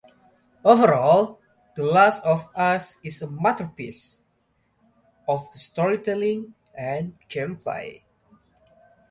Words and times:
Overall, 0.65 1.39
The 1.75 1.83
Last 1.83 2.23
of 2.25 2.47
Us 2.55 2.95
is 3.03 3.21
a 3.21 3.29
masterpiece 3.29 4.23
of 5.27 5.45
storytelling 5.53 6.55
and 6.75 7.19
gameplay. 7.29 8.01